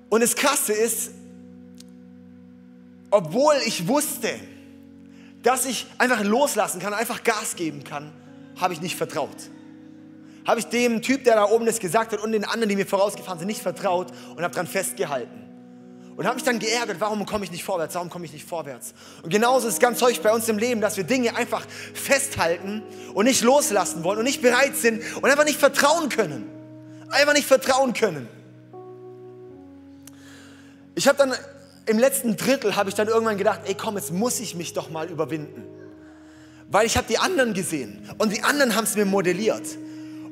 [0.08, 1.10] Und das Krasse ist,
[3.10, 4.30] obwohl ich wusste,
[5.42, 8.12] dass ich einfach loslassen kann, einfach Gas geben kann,
[8.56, 9.36] habe ich nicht vertraut.
[10.46, 12.86] Habe ich dem Typ, der da oben das gesagt hat und den anderen, die mir
[12.86, 15.42] vorausgefahren sind, nicht vertraut und habe daran festgehalten.
[16.16, 18.94] Und habe mich dann geärgert, warum komme ich nicht vorwärts, warum komme ich nicht vorwärts.
[19.22, 22.82] Und genauso ist es ganz häufig bei uns im Leben, dass wir Dinge einfach festhalten
[23.12, 26.48] und nicht loslassen wollen und nicht bereit sind und einfach nicht vertrauen können.
[27.10, 28.28] Einfach nicht vertrauen können.
[30.94, 31.34] Ich habe dann
[31.84, 34.90] im letzten Drittel habe ich dann irgendwann gedacht, ey komm, jetzt muss ich mich doch
[34.90, 35.64] mal überwinden.
[36.68, 39.64] Weil ich habe die anderen gesehen und die anderen haben es mir modelliert.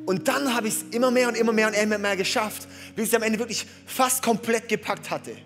[0.06, 3.08] Und dann habe ich es immer mehr und immer mehr und immer mehr geschafft, bis
[3.08, 5.36] ich am Ende wirklich fast komplett gepackt hatte.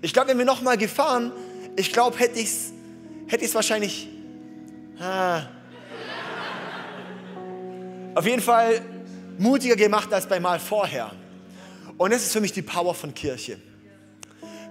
[0.00, 1.32] Ich glaube, wenn wir nochmal gefahren,
[1.76, 2.72] ich glaube, hätte ich es
[3.26, 4.08] hätte wahrscheinlich.
[5.00, 5.42] Ah,
[8.14, 8.80] auf jeden Fall
[9.38, 11.12] mutiger gemacht als beim Mal vorher.
[11.96, 13.58] Und das ist für mich die Power von Kirche.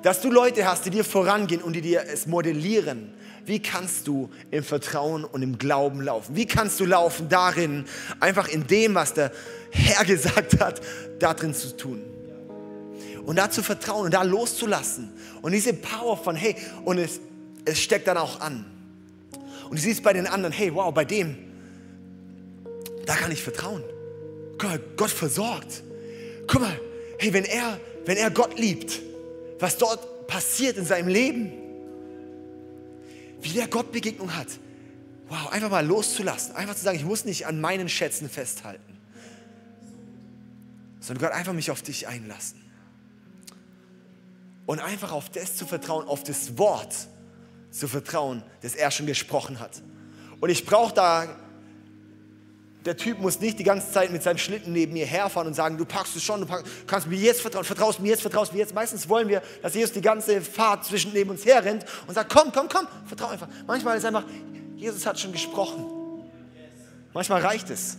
[0.03, 3.13] Dass du Leute hast, die dir vorangehen und die dir es modellieren.
[3.47, 6.35] Wie kannst du im Vertrauen und im Glauben laufen?
[6.35, 7.85] Wie kannst du laufen darin,
[8.19, 9.31] einfach in dem, was der
[9.71, 10.81] Herr gesagt hat,
[11.19, 12.01] darin zu tun?
[13.27, 15.11] und da zu vertrauen und da loszulassen.
[15.41, 16.55] Und diese Power von, hey,
[16.85, 17.19] und es,
[17.65, 18.65] es steckt dann auch an.
[19.69, 21.35] Und du siehst bei den anderen, hey, wow, bei dem,
[23.05, 23.83] da kann ich vertrauen.
[24.63, 25.83] Mal, Gott versorgt.
[26.47, 26.79] Guck mal,
[27.19, 29.01] hey, wenn er, wenn er Gott liebt,
[29.59, 31.51] was dort passiert in seinem Leben,
[33.41, 34.47] wie der Gott Begegnung hat.
[35.29, 38.97] Wow, einfach mal loszulassen, einfach zu sagen, ich muss nicht an meinen Schätzen festhalten,
[40.99, 42.61] sondern Gott einfach mich auf dich einlassen
[44.65, 46.95] und einfach auf das zu vertrauen, auf das Wort
[47.71, 49.81] zu vertrauen, das er schon gesprochen hat.
[50.39, 51.35] Und ich brauche da,
[52.87, 55.77] der Typ muss nicht die ganze Zeit mit seinem Schlitten neben mir herfahren und sagen,
[55.77, 58.59] du packst es schon, du packst, kannst mir jetzt vertrauen, vertraust mir jetzt, vertraust mir
[58.59, 58.73] jetzt.
[58.73, 62.49] Meistens wollen wir, dass Jesus die ganze Fahrt zwischen neben uns herrennt und sagt, komm,
[62.53, 63.49] komm, komm, vertrau einfach.
[63.67, 64.23] Manchmal ist einfach,
[64.77, 65.85] Jesus hat schon gesprochen.
[67.13, 67.97] Manchmal reicht es.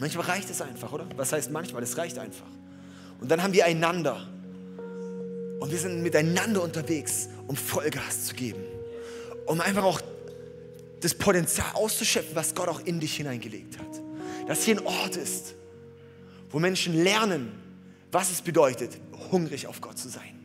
[0.00, 1.06] Manchmal reicht es einfach, oder?
[1.14, 1.84] Was heißt manchmal?
[1.84, 2.48] Es reicht einfach.
[3.20, 4.26] Und dann haben wir einander.
[5.60, 8.64] Und wir sind miteinander unterwegs, um Vollgas zu geben.
[9.46, 10.00] Um einfach auch
[11.04, 14.02] das Potenzial auszuschöpfen, was Gott auch in dich hineingelegt hat.
[14.48, 15.54] Dass hier ein Ort ist,
[16.50, 17.52] wo Menschen lernen,
[18.10, 18.98] was es bedeutet,
[19.30, 20.38] hungrig auf Gott zu sein.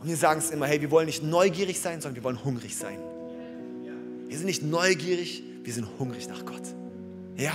[0.00, 2.76] Und wir sagen es immer, hey, wir wollen nicht neugierig sein, sondern wir wollen hungrig
[2.76, 2.98] sein.
[4.26, 6.62] Wir sind nicht neugierig, wir sind hungrig nach Gott.
[7.36, 7.52] Ja?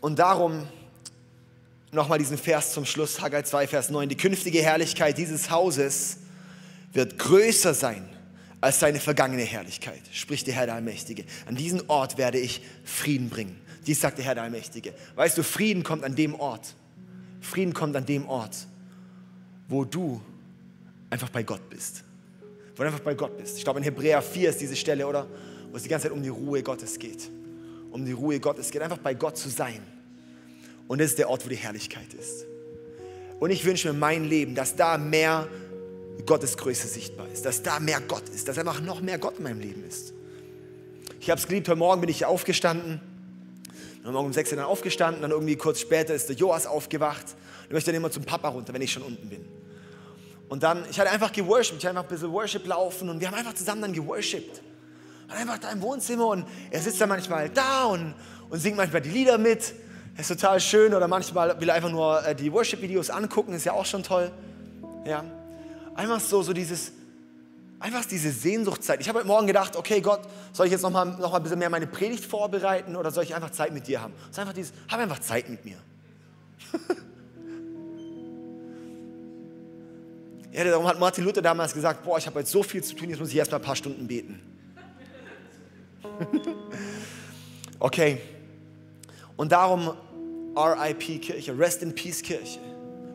[0.00, 0.62] Und darum
[1.90, 4.08] nochmal diesen Vers zum Schluss, Haggai 2, Vers 9.
[4.08, 6.18] Die künftige Herrlichkeit dieses Hauses
[6.96, 8.08] wird größer sein
[8.60, 11.24] als seine vergangene Herrlichkeit, spricht der Herr der Allmächtige.
[11.46, 13.60] An diesen Ort werde ich Frieden bringen.
[13.86, 14.94] Dies sagt der Herr der Allmächtige.
[15.14, 16.74] Weißt du, Frieden kommt an dem Ort.
[17.40, 18.66] Frieden kommt an dem Ort,
[19.68, 20.20] wo du
[21.10, 22.02] einfach bei Gott bist.
[22.74, 23.58] Wo du einfach bei Gott bist.
[23.58, 25.26] Ich glaube, in Hebräer 4 ist diese Stelle, oder?
[25.70, 27.30] Wo es die ganze Zeit um die Ruhe Gottes geht.
[27.92, 28.82] Um die Ruhe Gottes geht.
[28.82, 29.80] Einfach bei Gott zu sein.
[30.88, 32.46] Und das ist der Ort, wo die Herrlichkeit ist.
[33.38, 35.46] Und ich wünsche mir mein Leben, dass da mehr
[36.24, 39.44] Gottes Größe sichtbar ist, dass da mehr Gott ist, dass einfach noch mehr Gott in
[39.44, 40.12] meinem Leben ist.
[41.20, 43.00] Ich habe es geliebt, heute Morgen bin ich aufgestanden,
[43.98, 47.24] heute Morgen um 6 Uhr dann aufgestanden, dann irgendwie kurz später ist der Joas aufgewacht
[47.60, 49.44] und ich möchte dann immer zum Papa runter, wenn ich schon unten bin.
[50.48, 53.26] Und dann, ich hatte einfach geworshipped, ich hatte einfach ein bisschen Worship laufen und wir
[53.26, 54.62] haben einfach zusammen dann geworshipped.
[55.28, 58.14] Einfach da im Wohnzimmer und er sitzt dann manchmal da und,
[58.48, 59.74] und singt manchmal die Lieder mit.
[60.16, 63.64] Das ist total schön oder manchmal will er einfach nur äh, die Worship-Videos angucken, ist
[63.64, 64.30] ja auch schon toll.
[65.04, 65.24] Ja.
[65.96, 66.92] Einfach so, so dieses,
[67.80, 69.00] einfach diese Sehnsuchtszeit.
[69.00, 70.20] Ich habe heute Morgen gedacht, okay Gott,
[70.52, 73.34] soll ich jetzt nochmal noch mal ein bisschen mehr meine Predigt vorbereiten oder soll ich
[73.34, 74.12] einfach Zeit mit dir haben?
[74.24, 75.78] Es ist einfach dieses, hab einfach Zeit mit mir.
[80.52, 83.08] ja, darum hat Martin Luther damals gesagt, boah, ich habe heute so viel zu tun,
[83.08, 84.38] jetzt muss ich erst mal ein paar Stunden beten.
[87.78, 88.20] okay.
[89.38, 89.94] Und darum
[90.54, 92.58] RIP Kirche, Rest in Peace Kirche,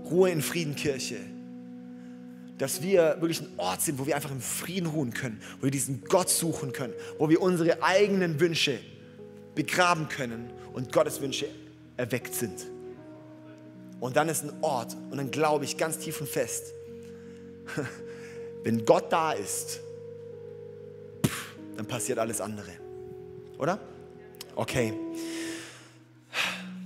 [0.10, 1.31] Ruhe in Frieden Kirche
[2.62, 5.71] dass wir wirklich ein Ort sind, wo wir einfach im Frieden ruhen können, wo wir
[5.71, 8.78] diesen Gott suchen können, wo wir unsere eigenen Wünsche
[9.56, 11.47] begraben können und Gottes Wünsche
[11.97, 12.67] erweckt sind.
[14.00, 16.71] Und dann ist ein Ort, und dann glaube ich ganz tief und fest,
[18.63, 19.80] wenn Gott da ist,
[21.78, 22.74] dann passiert alles andere.
[23.58, 23.80] Oder?
[24.56, 24.93] Okay.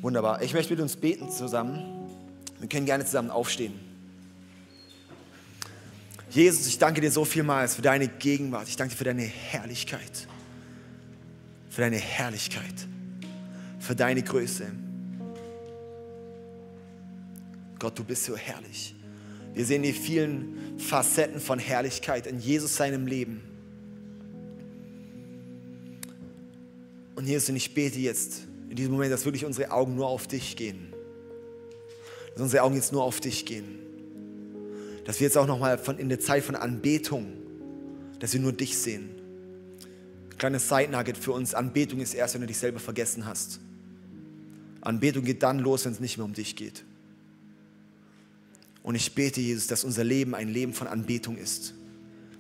[0.01, 0.41] Wunderbar.
[0.41, 2.07] Ich möchte mit uns beten zusammen.
[2.61, 3.94] Wir können gerne zusammen aufstehen.
[6.36, 8.67] Jesus, ich danke dir so vielmals für deine Gegenwart.
[8.67, 10.28] Ich danke dir für deine Herrlichkeit.
[11.69, 12.74] Für deine Herrlichkeit.
[13.80, 14.65] Für deine Größe.
[17.80, 18.95] Gott, du bist so herrlich.
[19.54, 23.41] Wir sehen die vielen Facetten von Herrlichkeit in Jesus seinem Leben.
[27.15, 30.28] Und Jesus, und ich bete jetzt in diesem Moment, dass wirklich unsere Augen nur auf
[30.28, 30.91] dich gehen.
[32.34, 33.85] Dass unsere Augen jetzt nur auf dich gehen
[35.05, 37.31] dass wir jetzt auch nochmal in der Zeit von Anbetung,
[38.19, 39.09] dass wir nur dich sehen.
[40.37, 43.59] Kleines Side-Nugget für uns, Anbetung ist erst, wenn du dich selber vergessen hast.
[44.81, 46.83] Anbetung geht dann los, wenn es nicht mehr um dich geht.
[48.83, 51.73] Und ich bete, Jesus, dass unser Leben ein Leben von Anbetung ist.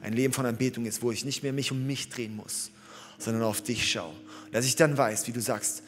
[0.01, 2.71] Ein Leben von Anbetung ist, wo ich nicht mehr mich um mich drehen muss,
[3.17, 4.13] sondern auf dich schaue.
[4.51, 5.81] Dass ich dann weiß, wie du sagst,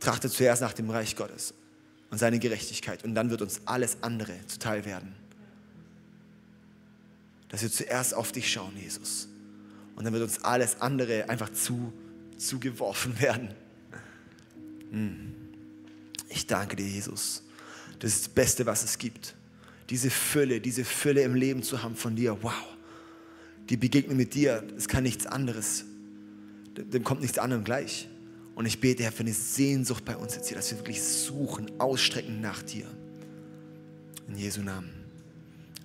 [0.00, 1.54] trachte zuerst nach dem Reich Gottes
[2.10, 5.14] und seine Gerechtigkeit und dann wird uns alles andere zuteil werden
[7.50, 9.28] dass wir zuerst auf dich schauen, Jesus.
[9.96, 11.92] Und dann wird uns alles andere einfach zu,
[12.38, 13.50] zugeworfen werden.
[14.90, 15.34] Hm.
[16.28, 17.42] Ich danke dir, Jesus.
[17.98, 19.34] Das ist das Beste, was es gibt.
[19.90, 22.38] Diese Fülle, diese Fülle im Leben zu haben von dir.
[22.42, 22.52] Wow.
[23.68, 25.84] Die Begegnung mit dir, das kann nichts anderes.
[26.76, 28.08] Dem kommt nichts anderem gleich.
[28.54, 31.70] Und ich bete, Herr, für eine Sehnsucht bei uns jetzt hier, dass wir wirklich suchen,
[31.80, 32.86] ausstrecken nach dir.
[34.28, 34.90] In Jesu Namen.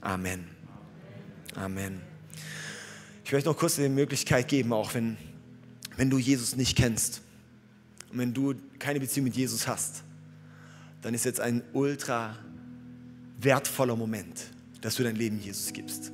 [0.02, 0.55] Amen.
[1.56, 2.02] Amen.
[3.24, 5.18] Ich möchte noch kurz die Möglichkeit geben, auch wenn,
[5.96, 7.22] wenn du Jesus nicht kennst
[8.12, 10.04] und wenn du keine Beziehung mit Jesus hast,
[11.02, 12.36] dann ist jetzt ein ultra
[13.40, 14.48] wertvoller Moment,
[14.82, 16.12] dass du dein Leben Jesus gibst.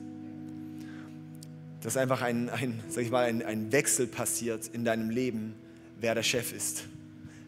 [1.81, 5.55] Dass einfach ein, ein, sag ich mal, ein, ein Wechsel passiert in deinem Leben,
[5.99, 6.83] wer der Chef ist,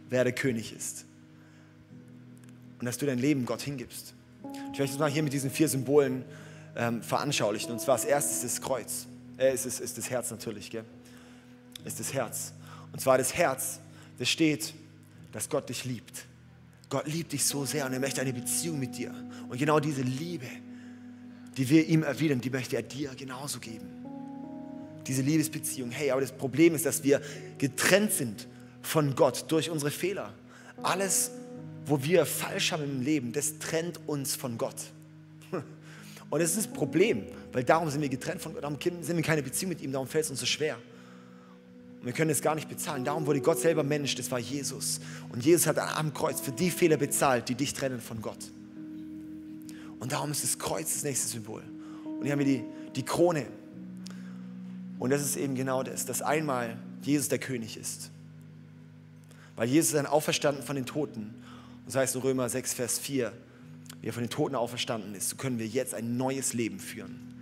[0.09, 1.05] wer der König ist.
[2.79, 4.15] Und dass du dein Leben Gott hingibst.
[4.73, 6.25] Ich möchte es mal hier mit diesen vier Symbolen
[6.75, 7.71] ähm, veranschaulichen.
[7.71, 9.07] Und zwar als erstes das Kreuz.
[9.37, 10.85] Äh, ist, ist, ist das Herz natürlich, gell?
[11.85, 12.53] Ist das Herz.
[12.91, 13.79] Und zwar das Herz,
[14.19, 14.73] das steht,
[15.31, 16.25] dass Gott dich liebt.
[16.89, 19.13] Gott liebt dich so sehr und er möchte eine Beziehung mit dir.
[19.49, 20.45] Und genau diese Liebe,
[21.57, 23.87] die wir ihm erwidern, die möchte er dir genauso geben.
[25.07, 25.91] Diese Liebesbeziehung.
[25.91, 27.21] Hey, aber das Problem ist, dass wir
[27.57, 28.47] getrennt sind
[28.81, 30.33] von Gott durch unsere Fehler.
[30.81, 31.31] Alles,
[31.85, 34.75] wo wir falsch haben im Leben, das trennt uns von Gott.
[36.33, 39.21] Und das ist das Problem, weil darum sind wir getrennt von Gott, darum sind wir
[39.21, 40.77] keine Beziehung mit ihm, darum fällt es uns so schwer.
[41.99, 43.05] Und wir können es gar nicht bezahlen.
[43.05, 44.99] Darum wurde Gott selber Mensch, das war Jesus.
[45.31, 48.39] Und Jesus hat am Kreuz für die Fehler bezahlt, die dich trennen von Gott.
[49.99, 51.61] Und darum ist das Kreuz das nächste Symbol.
[52.03, 52.63] Und hier haben wir die,
[52.95, 53.45] die Krone.
[54.97, 58.09] Und das ist eben genau das, dass einmal Jesus der König ist.
[59.55, 61.35] Weil Jesus ist dann auferstanden von den Toten.
[61.85, 63.31] Das heißt in Römer 6, Vers 4,
[64.03, 67.33] wie er von den Toten auferstanden ist, so können wir jetzt ein neues Leben führen.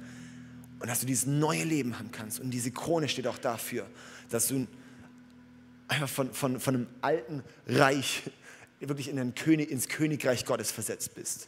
[0.80, 2.40] Und dass du dieses neue Leben haben kannst.
[2.40, 3.88] Und diese Krone steht auch dafür,
[4.30, 4.68] dass du
[5.88, 8.22] einfach von, von, von einem alten Reich
[8.80, 11.48] wirklich in ein König, ins Königreich Gottes versetzt bist.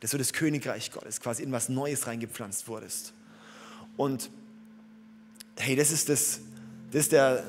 [0.00, 3.12] Dass du das Königreich Gottes quasi in was Neues reingepflanzt wurdest.
[3.98, 4.30] Und
[5.58, 6.40] hey, das ist das,
[6.92, 7.44] das ist der,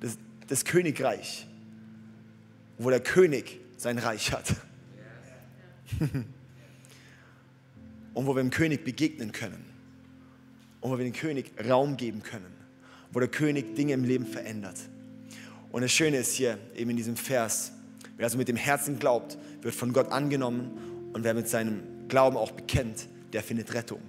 [0.00, 1.46] das, das Königreich,
[2.76, 4.56] wo der König sein Reich hat.
[8.14, 9.64] Und wo wir dem König begegnen können.
[10.80, 12.52] Und wo wir dem König Raum geben können.
[13.12, 14.78] Wo der König Dinge im Leben verändert.
[15.70, 17.72] Und das Schöne ist hier eben in diesem Vers,
[18.16, 22.36] wer also mit dem Herzen glaubt, wird von Gott angenommen und wer mit seinem Glauben
[22.36, 24.00] auch bekennt, der findet Rettung.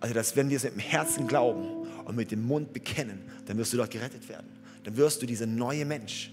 [0.00, 3.56] Also, dass wenn wir es mit dem Herzen glauben und mit dem Mund bekennen, dann
[3.56, 4.46] wirst du dort gerettet werden.
[4.84, 6.30] Dann wirst du dieser neue Mensch.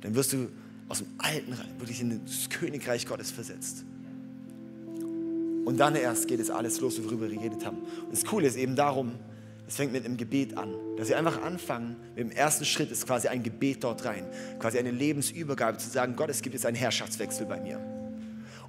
[0.00, 0.48] Dann wirst du
[0.88, 3.84] aus dem alten Reich wirklich in das Königreich Gottes versetzt.
[5.64, 7.78] Und dann erst geht es alles los, worüber wir geredet haben.
[7.78, 9.12] Und das Coole ist eben darum,
[9.68, 10.74] es fängt mit einem Gebet an.
[10.96, 14.24] Dass wir einfach anfangen, mit dem ersten Schritt ist quasi ein Gebet dort rein.
[14.58, 17.80] Quasi eine Lebensübergabe zu sagen, Gott, es gibt jetzt einen Herrschaftswechsel bei mir.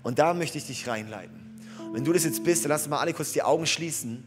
[0.03, 1.35] Und da möchte ich dich reinleiten.
[1.91, 4.23] Wenn du das jetzt bist, dann lass mal alle kurz die Augen schließen.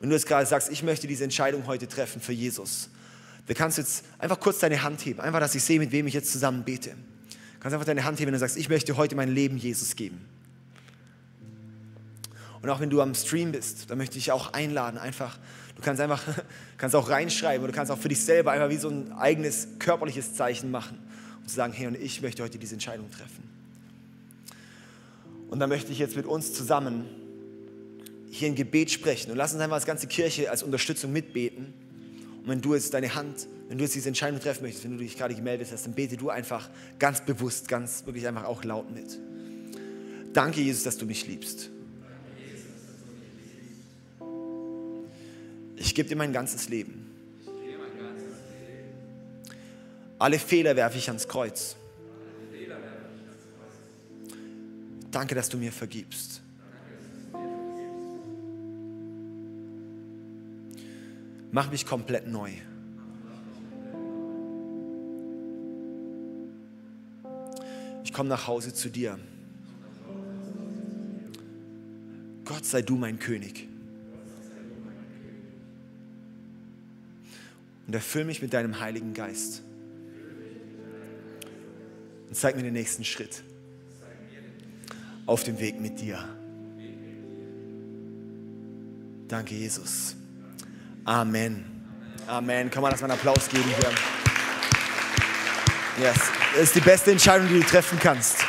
[0.00, 2.90] Wenn du jetzt gerade sagst, ich möchte diese Entscheidung heute treffen für Jesus,
[3.46, 6.14] Du kannst jetzt einfach kurz deine Hand heben, einfach, dass ich sehe, mit wem ich
[6.14, 6.90] jetzt zusammen bete.
[6.90, 10.24] Du kannst einfach deine Hand heben, du sagst, ich möchte heute mein Leben Jesus geben.
[12.62, 15.38] Und auch wenn du am Stream bist, dann möchte ich auch einladen, einfach,
[15.76, 16.22] du kannst einfach,
[16.78, 19.68] kannst auch reinschreiben oder du kannst auch für dich selber einfach wie so ein eigenes
[19.78, 20.98] körperliches Zeichen machen
[21.40, 23.44] und zu sagen, hey, und ich möchte heute diese Entscheidung treffen.
[25.48, 27.04] Und dann möchte ich jetzt mit uns zusammen
[28.30, 31.72] hier ein Gebet sprechen und lass uns einfach als ganze Kirche als Unterstützung mitbeten.
[32.46, 34.98] Und wenn du jetzt deine Hand, wenn du jetzt diese Entscheidung treffen möchtest, wenn du
[34.98, 38.88] dich gerade gemeldet hast, dann bete du einfach ganz bewusst, ganz wirklich einfach auch laut
[38.94, 39.18] mit.
[40.32, 41.70] Danke, Jesus, dass du mich liebst.
[45.74, 47.10] Ich gebe dir mein ganzes Leben.
[50.20, 51.74] Alle Fehler werfe ich ans Kreuz.
[55.10, 56.42] Danke, dass du mir vergibst.
[61.56, 62.50] Mach mich komplett neu.
[68.04, 69.18] Ich komme nach Hause zu dir.
[72.44, 73.66] Gott sei du mein König.
[77.86, 79.62] Und erfüll mich mit deinem Heiligen Geist.
[82.28, 83.42] Und zeig mir den nächsten Schritt
[85.24, 86.22] auf dem Weg mit dir.
[89.26, 90.16] Danke, Jesus.
[91.06, 91.64] Amen.
[92.26, 92.68] Amen.
[92.68, 93.90] Kann man das mal einen Applaus geben hier?
[96.04, 96.16] Yes.
[96.52, 98.44] Das ist die beste Entscheidung, die du treffen kannst.